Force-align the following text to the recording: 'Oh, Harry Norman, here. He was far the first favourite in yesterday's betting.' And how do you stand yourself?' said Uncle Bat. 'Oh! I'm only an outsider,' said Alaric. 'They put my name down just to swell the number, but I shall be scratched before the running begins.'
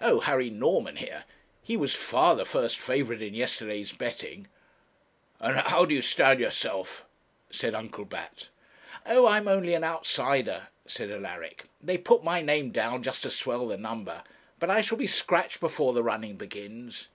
'Oh, 0.00 0.18
Harry 0.18 0.50
Norman, 0.50 0.96
here. 0.96 1.22
He 1.62 1.76
was 1.76 1.94
far 1.94 2.34
the 2.34 2.44
first 2.44 2.80
favourite 2.80 3.22
in 3.22 3.32
yesterday's 3.32 3.92
betting.' 3.92 4.48
And 5.38 5.56
how 5.56 5.84
do 5.84 5.94
you 5.94 6.02
stand 6.02 6.40
yourself?' 6.40 7.04
said 7.48 7.72
Uncle 7.72 8.04
Bat. 8.06 8.48
'Oh! 9.06 9.24
I'm 9.28 9.46
only 9.46 9.74
an 9.74 9.84
outsider,' 9.84 10.66
said 10.84 11.12
Alaric. 11.12 11.66
'They 11.80 11.98
put 11.98 12.24
my 12.24 12.42
name 12.42 12.72
down 12.72 13.04
just 13.04 13.22
to 13.22 13.30
swell 13.30 13.68
the 13.68 13.76
number, 13.76 14.24
but 14.58 14.68
I 14.68 14.80
shall 14.80 14.98
be 14.98 15.06
scratched 15.06 15.60
before 15.60 15.92
the 15.92 16.02
running 16.02 16.34
begins.' 16.36 17.06